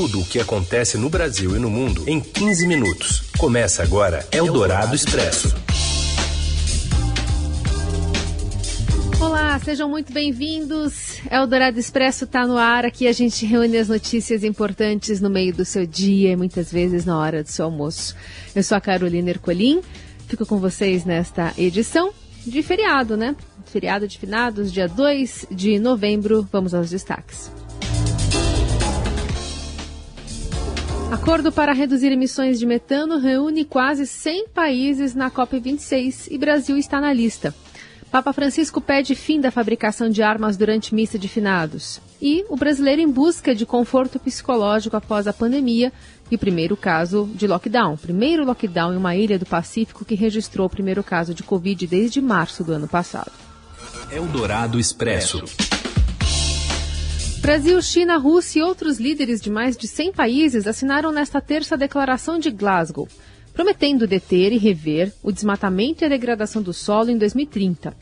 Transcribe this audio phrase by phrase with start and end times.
[0.00, 3.20] tudo o que acontece no Brasil e no mundo em 15 minutos.
[3.36, 5.54] Começa agora Eldorado Expresso.
[9.20, 11.18] Olá, sejam muito bem-vindos.
[11.30, 12.86] Eldorado Expresso está no ar.
[12.86, 17.04] Aqui a gente reúne as notícias importantes no meio do seu dia e muitas vezes
[17.04, 18.16] na hora do seu almoço.
[18.56, 19.82] Eu sou a Carolina Ercolim,
[20.26, 22.10] fico com vocês nesta edição
[22.46, 23.36] de feriado, né?
[23.66, 26.48] Feriado de finados, dia 2 de novembro.
[26.50, 27.50] Vamos aos destaques.
[31.10, 37.00] Acordo para reduzir emissões de metano reúne quase 100 países na COP26 e Brasil está
[37.00, 37.52] na lista.
[38.12, 42.00] Papa Francisco pede fim da fabricação de armas durante missa de finados.
[42.22, 45.92] E o brasileiro em busca de conforto psicológico após a pandemia
[46.30, 47.96] e o primeiro caso de lockdown.
[47.96, 52.20] Primeiro lockdown em uma ilha do Pacífico que registrou o primeiro caso de Covid desde
[52.20, 53.32] março do ano passado.
[54.12, 55.42] Eldorado Expresso.
[57.40, 61.78] Brasil, China, Rússia e outros líderes de mais de 100 países assinaram nesta terça a
[61.78, 63.08] Declaração de Glasgow,
[63.54, 67.96] prometendo deter e rever o desmatamento e a degradação do solo em 2030.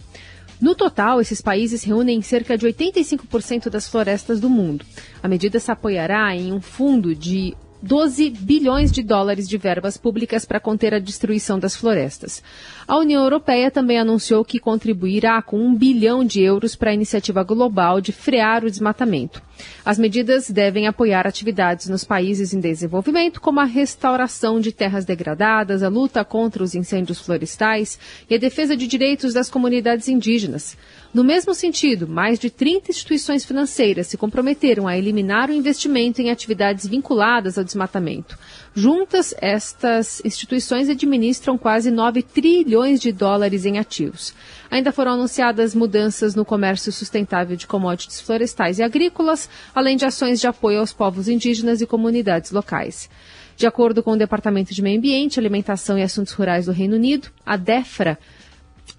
[0.60, 4.84] No total, esses países reúnem cerca de 85% das florestas do mundo.
[5.22, 10.44] A medida se apoiará em um fundo de 12 bilhões de dólares de verbas públicas
[10.44, 12.42] para conter a destruição das florestas.
[12.86, 17.42] A União Europeia também anunciou que contribuirá com um bilhão de euros para a iniciativa
[17.44, 19.42] global de frear o desmatamento.
[19.84, 25.82] As medidas devem apoiar atividades nos países em desenvolvimento, como a restauração de terras degradadas,
[25.82, 30.76] a luta contra os incêndios florestais e a defesa de direitos das comunidades indígenas.
[31.12, 36.30] No mesmo sentido, mais de 30 instituições financeiras se comprometeram a eliminar o investimento em
[36.30, 38.36] atividades vinculadas ao desmatamento.
[38.74, 44.34] Juntas, estas instituições administram quase 9 trilhões de dólares em ativos.
[44.70, 50.40] Ainda foram anunciadas mudanças no comércio sustentável de commodities florestais e agrícolas, além de ações
[50.40, 53.08] de apoio aos povos indígenas e comunidades locais.
[53.56, 57.28] De acordo com o Departamento de Meio Ambiente, Alimentação e Assuntos Rurais do Reino Unido,
[57.44, 58.18] a DEFRA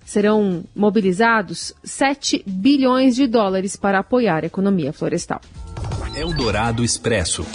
[0.03, 5.39] serão mobilizados 7 bilhões de dólares para apoiar a economia florestal.
[6.15, 7.45] Eldorado Expresso.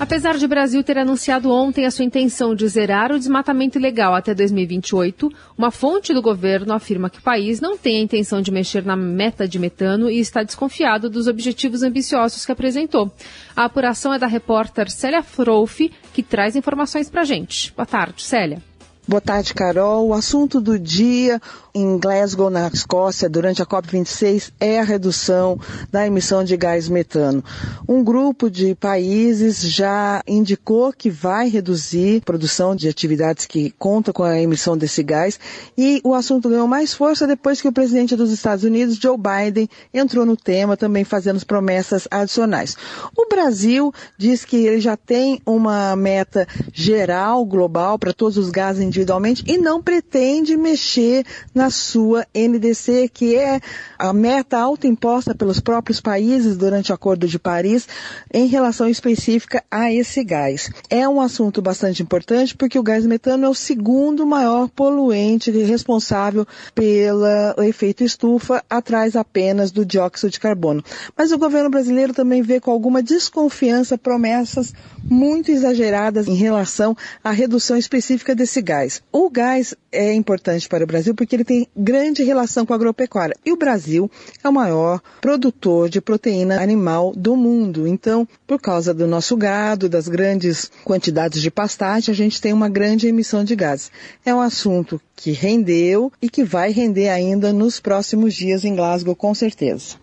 [0.00, 4.14] Apesar de o Brasil ter anunciado ontem a sua intenção de zerar o desmatamento ilegal
[4.14, 8.52] até 2028, uma fonte do governo afirma que o país não tem a intenção de
[8.52, 13.10] mexer na meta de metano e está desconfiado dos objetivos ambiciosos que apresentou.
[13.56, 17.72] A apuração é da repórter Célia Frouf, que traz informações para a gente.
[17.74, 18.62] Boa tarde, Célia.
[19.08, 20.08] Boa tarde, Carol.
[20.08, 21.40] O assunto do dia
[21.74, 25.58] em Glasgow, na Escócia, durante a COP26, é a redução
[25.90, 27.42] da emissão de gás metano.
[27.88, 34.12] Um grupo de países já indicou que vai reduzir a produção de atividades que contam
[34.12, 35.40] com a emissão desse gás
[35.76, 39.70] e o assunto ganhou mais força depois que o presidente dos Estados Unidos, Joe Biden,
[39.94, 42.76] entrou no tema, também fazendo promessas adicionais.
[43.16, 48.82] O Brasil diz que ele já tem uma meta geral, global, para todos os gases
[48.98, 53.60] individualmente e não pretende mexer na sua NDC, que é
[53.98, 57.86] a meta autoimposta pelos próprios países durante o Acordo de Paris
[58.32, 60.70] em relação específica a esse gás.
[60.90, 66.46] É um assunto bastante importante porque o gás metano é o segundo maior poluente responsável
[66.74, 67.26] pelo
[67.62, 70.82] efeito estufa, atrás apenas do dióxido de carbono.
[71.16, 74.72] Mas o governo brasileiro também vê com alguma desconfiança promessas
[75.04, 78.87] muito exageradas em relação à redução específica desse gás.
[79.12, 83.36] O gás é importante para o Brasil porque ele tem grande relação com a agropecuária.
[83.44, 84.10] E o Brasil
[84.42, 87.86] é o maior produtor de proteína animal do mundo.
[87.86, 92.68] Então, por causa do nosso gado, das grandes quantidades de pastagem, a gente tem uma
[92.68, 93.90] grande emissão de gases.
[94.24, 99.14] É um assunto que rendeu e que vai render ainda nos próximos dias em Glasgow,
[99.14, 99.96] com certeza.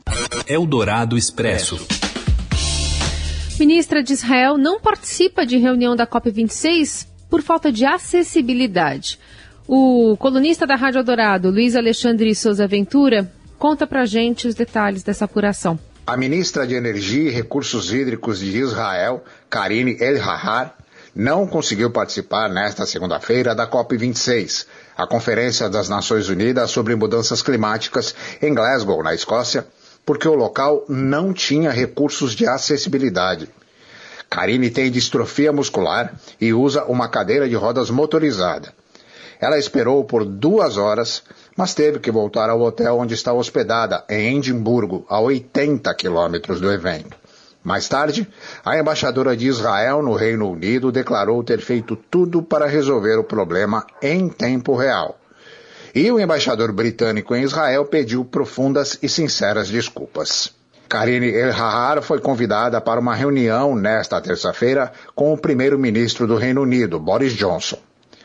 [0.47, 1.79] Eldorado Expresso.
[3.57, 9.19] Ministra de Israel não participa de reunião da COP26 por falta de acessibilidade.
[9.67, 15.25] O colunista da Rádio Dourado, Luiz Alexandre Souza Ventura, conta pra gente os detalhes dessa
[15.25, 15.79] apuração.
[16.05, 20.75] A ministra de Energia e Recursos Hídricos de Israel, Karine El-Hahar,
[21.15, 28.13] não conseguiu participar nesta segunda-feira da COP26, a Conferência das Nações Unidas sobre Mudanças Climáticas,
[28.41, 29.65] em Glasgow, na Escócia,
[30.05, 33.49] porque o local não tinha recursos de acessibilidade.
[34.35, 38.73] Karine tem distrofia muscular e usa uma cadeira de rodas motorizada.
[39.39, 41.23] Ela esperou por duas horas,
[41.55, 46.69] mas teve que voltar ao hotel onde está hospedada, em Edimburgo, a 80 quilômetros do
[46.69, 47.15] evento.
[47.63, 48.27] Mais tarde,
[48.65, 53.87] a embaixadora de Israel no Reino Unido declarou ter feito tudo para resolver o problema
[54.01, 55.17] em tempo real.
[55.95, 60.53] E o embaixador britânico em Israel pediu profundas e sinceras desculpas.
[60.87, 66.99] Karine El-Hahar foi convidada para uma reunião nesta terça-feira com o primeiro-ministro do Reino Unido,
[66.99, 67.77] Boris Johnson.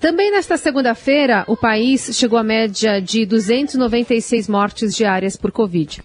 [0.00, 6.02] Também nesta segunda-feira, o país chegou à média de 296 mortes diárias por Covid.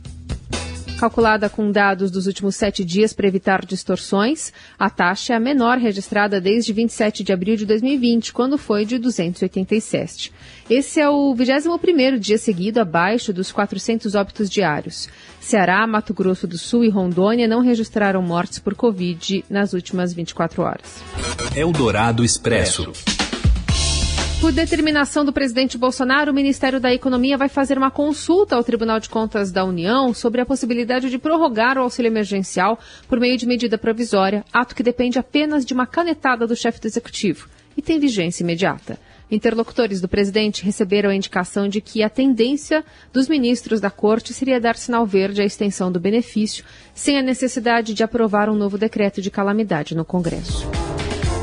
[0.98, 5.78] Calculada com dados dos últimos sete dias para evitar distorções, a taxa é a menor
[5.78, 10.34] registrada desde 27 de abril de 2020, quando foi de 287.
[10.68, 15.08] Esse é o 21º dia seguido abaixo dos 400 óbitos diários.
[15.40, 20.64] Ceará, Mato Grosso do Sul e Rondônia não registraram mortes por Covid nas últimas 24
[20.64, 21.02] horas.
[21.56, 22.92] Eldorado Expresso.
[24.40, 29.00] Por determinação do presidente Bolsonaro, o Ministério da Economia vai fazer uma consulta ao Tribunal
[29.00, 33.48] de Contas da União sobre a possibilidade de prorrogar o auxílio emergencial por meio de
[33.48, 38.00] medida provisória, ato que depende apenas de uma canetada do chefe do executivo e tem
[38.00, 39.00] vigência imediata.
[39.30, 44.62] Interlocutores do presidente receberam a indicação de que a tendência dos ministros da corte seria
[44.62, 46.64] dar sinal verde à extensão do benefício,
[46.94, 50.87] sem a necessidade de aprovar um novo decreto de calamidade no Congresso.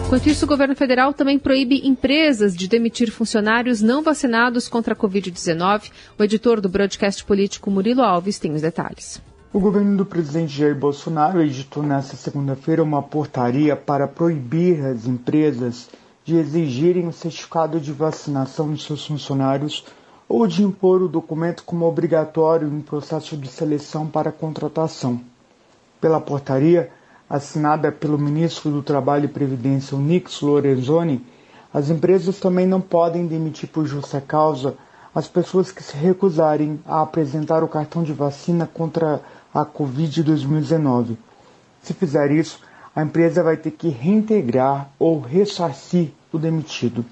[0.07, 4.97] Enquanto isso, o governo federal também proíbe empresas de demitir funcionários não vacinados contra a
[4.97, 5.91] Covid-19.
[6.19, 9.21] O editor do broadcast político Murilo Alves tem os detalhes.
[9.53, 15.89] O governo do presidente Jair Bolsonaro editou nesta segunda-feira uma portaria para proibir as empresas
[16.25, 19.85] de exigirem o certificado de vacinação de seus funcionários
[20.29, 25.21] ou de impor o documento como obrigatório em processo de seleção para contratação.
[26.01, 26.91] Pela portaria,
[27.29, 31.25] assinada pelo ministro do Trabalho e Previdência, Nix Lorenzoni,
[31.73, 34.77] as empresas também não podem demitir por justa causa
[35.15, 39.21] as pessoas que se recusarem a apresentar o cartão de vacina contra
[39.53, 41.17] a Covid-2019.
[41.83, 42.61] Se fizer isso,
[42.95, 47.05] a empresa vai ter que reintegrar ou ressarcir o demitido.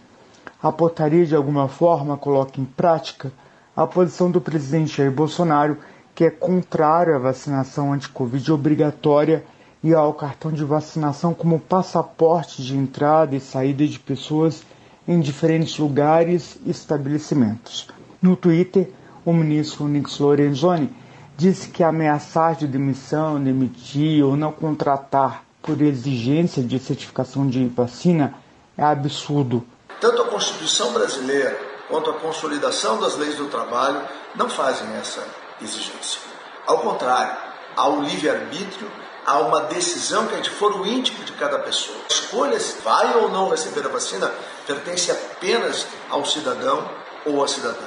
[0.63, 3.33] A portaria, de alguma forma, coloca em prática
[3.77, 5.79] a posição do presidente Jair Bolsonaro,
[6.15, 9.45] que é contrário à vacinação anti-Covid obrigatória
[9.83, 14.63] e ao cartão de vacinação como passaporte de entrada e saída de pessoas
[15.07, 17.89] em diferentes lugares e estabelecimentos.
[18.21, 18.91] No Twitter,
[19.25, 20.95] o ministro Nix Lorenzoni
[21.37, 28.35] disse que ameaçar de demissão, demitir ou não contratar por exigência de certificação de vacina
[28.77, 29.65] é absurdo.
[30.01, 31.59] Tanto a Constituição brasileira
[31.89, 34.01] quanto a consolidação das leis do trabalho
[34.35, 35.23] não fazem essa
[35.61, 36.21] exigência.
[36.67, 37.37] Ao contrário,
[37.77, 38.89] há o livre-arbítrio
[39.27, 41.99] há uma decisão que é de foro íntimo de cada pessoa.
[42.05, 44.31] A escolha se vai ou não receber a vacina
[44.67, 46.89] pertence apenas ao cidadão
[47.27, 47.87] ou à cidadã.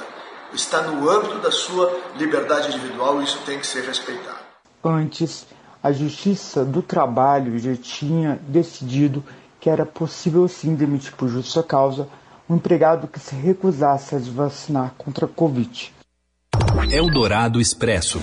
[0.52, 4.38] Está no âmbito da sua liberdade individual e isso tem que ser respeitado.
[4.82, 5.46] Antes,
[5.82, 9.22] a Justiça do Trabalho já tinha decidido
[9.60, 12.08] que era possível sim demitir por justa causa
[12.48, 15.92] um empregado que se recusasse a se vacinar contra a Covid.
[16.90, 18.20] Eldorado Expresso.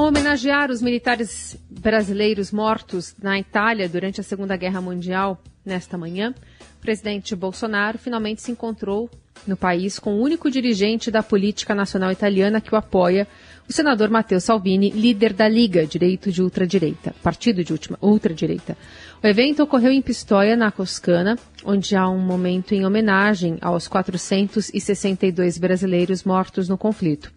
[0.00, 6.34] Ao homenagear os militares brasileiros mortos na Itália durante a Segunda Guerra Mundial nesta manhã,
[6.78, 9.10] o presidente Bolsonaro finalmente se encontrou
[9.46, 13.28] no país com o único dirigente da política nacional italiana que o apoia,
[13.68, 18.78] o senador Matteo Salvini, líder da Liga Direito de Ultradireita, partido de última ultradireita.
[19.22, 25.58] O evento ocorreu em Pistoia, na Toscana, onde há um momento em homenagem aos 462
[25.58, 27.30] brasileiros mortos no conflito.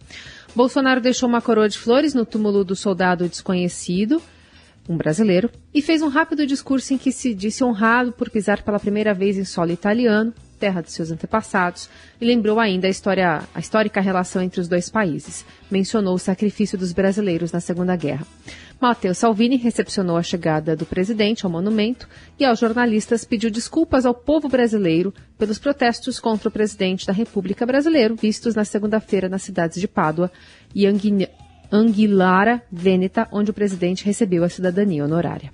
[0.54, 4.22] Bolsonaro deixou uma coroa de flores no túmulo do soldado desconhecido,
[4.88, 8.78] um brasileiro, e fez um rápido discurso em que se disse honrado por pisar pela
[8.78, 13.60] primeira vez em solo italiano terra dos seus antepassados, e lembrou ainda a, história, a
[13.60, 15.44] histórica relação entre os dois países.
[15.70, 18.26] Mencionou o sacrifício dos brasileiros na Segunda Guerra.
[18.80, 22.08] Matteo Salvini recepcionou a chegada do presidente ao monumento
[22.38, 27.64] e aos jornalistas pediu desculpas ao povo brasileiro pelos protestos contra o presidente da República
[27.64, 30.30] Brasileira vistos na segunda-feira nas cidades de Pádua
[30.74, 30.86] e
[31.72, 35.50] Anguillara, Vêneta, onde o presidente recebeu a cidadania honorária.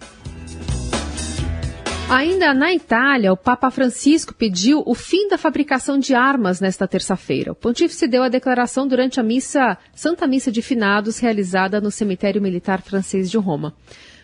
[2.11, 7.53] Ainda na Itália, o Papa Francisco pediu o fim da fabricação de armas nesta terça-feira.
[7.53, 12.43] O pontífice deu a declaração durante a missa Santa Missa de Finados realizada no cemitério
[12.43, 13.77] militar francês de Roma.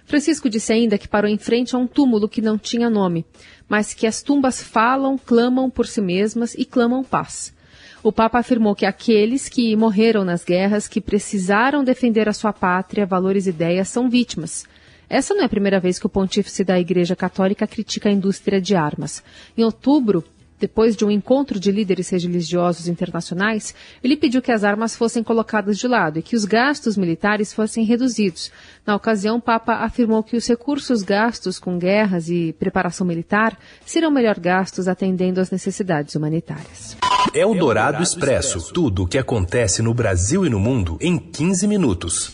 [0.04, 3.24] Francisco disse ainda que parou em frente a um túmulo que não tinha nome,
[3.68, 7.54] mas que as tumbas falam, clamam por si mesmas e clamam paz.
[8.02, 13.06] O Papa afirmou que aqueles que morreram nas guerras, que precisaram defender a sua pátria,
[13.06, 14.66] valores e ideias, são vítimas
[15.08, 18.60] essa não é a primeira vez que o pontífice da Igreja Católica critica a indústria
[18.60, 19.22] de armas.
[19.56, 20.24] Em outubro,
[20.58, 25.78] depois de um encontro de líderes religiosos internacionais, ele pediu que as armas fossem colocadas
[25.78, 28.50] de lado e que os gastos militares fossem reduzidos.
[28.86, 34.10] Na ocasião, o Papa afirmou que os recursos gastos com guerras e preparação militar serão
[34.10, 36.96] melhor gastos atendendo às necessidades humanitárias.
[37.34, 38.72] É o Dourado Expresso.
[38.72, 42.30] Tudo o que acontece no Brasil e no mundo em 15 minutos.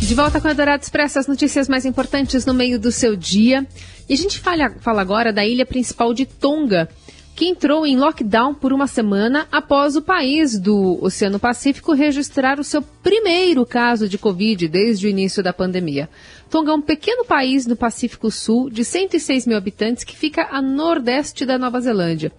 [0.00, 3.66] De volta com a Dourado Expresso, as notícias mais importantes no meio do seu dia.
[4.08, 6.88] E a gente fala, fala agora da ilha principal de Tonga,
[7.34, 12.64] que entrou em lockdown por uma semana após o país do Oceano Pacífico registrar o
[12.64, 16.08] seu primeiro caso de Covid desde o início da pandemia.
[16.48, 20.62] Tonga é um pequeno país no Pacífico Sul, de 106 mil habitantes, que fica a
[20.62, 22.30] nordeste da Nova Zelândia.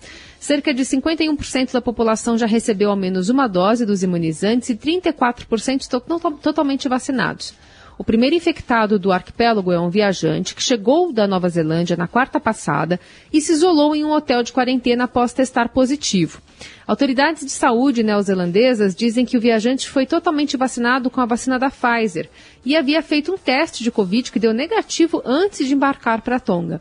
[0.45, 5.81] Cerca de 51% da população já recebeu ao menos uma dose dos imunizantes e 34%
[5.81, 7.55] estão totalmente vacinados.
[7.97, 12.39] O primeiro infectado do arquipélago é um viajante que chegou da Nova Zelândia na quarta
[12.39, 12.99] passada
[13.33, 16.39] e se isolou em um hotel de quarentena após testar positivo.
[16.85, 21.71] Autoridades de saúde neozelandesas dizem que o viajante foi totalmente vacinado com a vacina da
[21.71, 22.29] Pfizer
[22.63, 26.79] e havia feito um teste de Covid que deu negativo antes de embarcar para Tonga.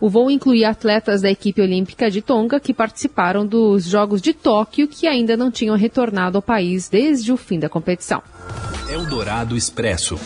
[0.00, 4.88] O voo incluía atletas da equipe olímpica de Tonga que participaram dos Jogos de Tóquio
[4.88, 8.22] que ainda não tinham retornado ao país desde o fim da competição.
[8.90, 10.18] Eldorado Expresso.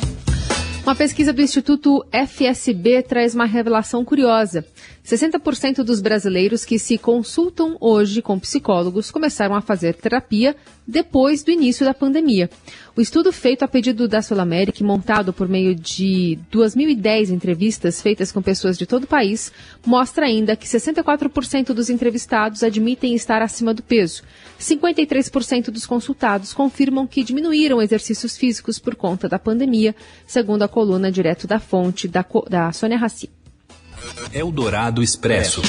[0.83, 4.65] Uma pesquisa do Instituto FSB traz uma revelação curiosa.
[5.05, 10.55] 60% dos brasileiros que se consultam hoje com psicólogos começaram a fazer terapia
[10.87, 12.51] depois do início da pandemia.
[12.97, 18.33] O estudo feito a pedido da Sul América, montado por meio de 2.010 entrevistas feitas
[18.33, 19.53] com pessoas de todo o país,
[19.87, 24.23] mostra ainda que 64% dos entrevistados admitem estar acima do peso.
[24.59, 29.95] 53% dos consultados confirmam que diminuíram exercícios físicos por conta da pandemia,
[30.27, 33.31] segundo a coluna direto da fonte da, da Sônia Raci.
[34.33, 35.63] Eldorado Expresso.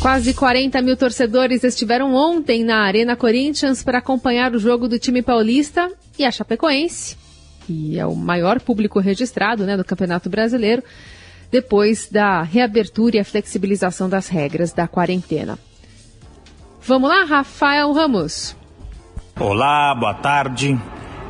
[0.00, 5.22] Quase 40 mil torcedores estiveram ontem na Arena Corinthians para acompanhar o jogo do time
[5.22, 7.16] paulista e a Chapecoense,
[7.66, 10.84] que é o maior público registrado né, do Campeonato Brasileiro,
[11.50, 15.58] depois da reabertura e a flexibilização das regras da quarentena.
[16.80, 18.56] Vamos lá, Rafael Ramos.
[19.38, 20.78] Olá, boa tarde.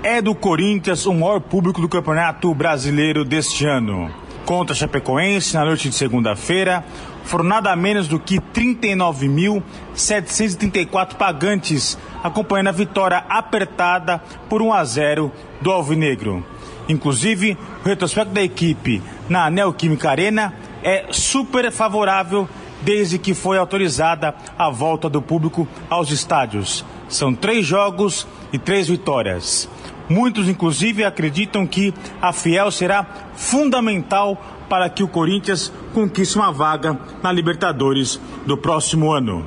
[0.03, 4.28] É do Corinthians o maior público do Campeonato Brasileiro deste ano.
[4.49, 6.83] Contra a Chapecoense na noite de segunda-feira,
[7.25, 15.31] foram nada menos do que 39.734 pagantes, acompanhando a vitória apertada por 1 a 0
[15.61, 16.43] do Alvinegro.
[16.89, 22.49] Inclusive, o retrospecto da equipe na Neoquímica Arena é super favorável
[22.81, 26.87] desde que foi autorizada a volta do público aos estádios.
[27.07, 29.69] São três jogos e três vitórias.
[30.09, 34.37] Muitos, inclusive, acreditam que a Fiel será fundamental
[34.69, 39.47] para que o Corinthians conquiste uma vaga na Libertadores do próximo ano.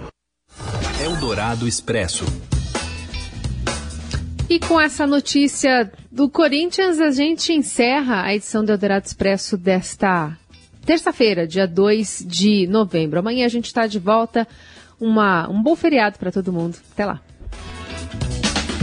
[1.03, 2.25] Eldorado Expresso.
[4.49, 10.37] E com essa notícia do Corinthians, a gente encerra a edição do Eldorado Expresso desta
[10.85, 13.19] terça-feira, dia 2 de novembro.
[13.19, 14.47] Amanhã a gente está de volta.
[14.99, 16.77] Uma, um bom feriado para todo mundo.
[16.91, 17.21] Até lá.